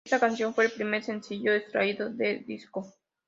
Esta 0.03 0.19
canción 0.19 0.55
fue 0.55 0.65
el 0.65 0.71
primer 0.71 1.03
sencillo 1.03 1.53
extraído 1.53 2.09
del 2.09 2.43
disco. 2.43 2.91